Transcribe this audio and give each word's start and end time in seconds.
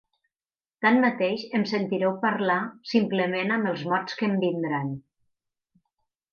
Tanmateix 0.85 1.43
em 1.59 1.65
sentireu 1.73 2.15
parlar 2.25 2.57
simplement 2.95 3.55
amb 3.59 3.73
els 3.75 3.87
mots 3.95 4.21
que 4.23 4.29
em 4.33 4.37
vindran. 4.49 4.93